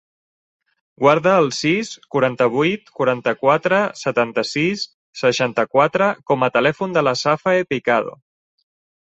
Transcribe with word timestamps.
Guarda 1.01 1.33
el 1.41 1.49
sis, 1.57 1.91
quaranta-vuit, 2.15 2.89
quaranta-quatre, 3.01 3.83
setanta-sis, 4.01 4.87
seixanta-quatre 5.23 6.09
com 6.33 6.49
a 6.49 6.51
telèfon 6.57 6.99
de 6.99 7.07
la 7.11 7.15
Safae 7.23 7.71
Picado. 7.77 8.19